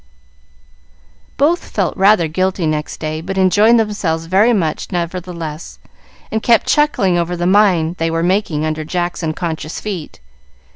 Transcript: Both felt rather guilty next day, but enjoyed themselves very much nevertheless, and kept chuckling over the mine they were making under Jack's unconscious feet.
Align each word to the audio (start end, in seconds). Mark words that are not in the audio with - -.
Both 1.37 1.63
felt 1.69 1.95
rather 1.95 2.27
guilty 2.27 2.65
next 2.65 2.99
day, 2.99 3.21
but 3.21 3.37
enjoyed 3.37 3.77
themselves 3.77 4.25
very 4.25 4.51
much 4.51 4.91
nevertheless, 4.91 5.77
and 6.31 6.41
kept 6.41 6.65
chuckling 6.65 7.19
over 7.19 7.37
the 7.37 7.45
mine 7.45 7.93
they 7.99 8.09
were 8.09 8.23
making 8.23 8.65
under 8.65 8.83
Jack's 8.83 9.21
unconscious 9.21 9.79
feet. 9.79 10.19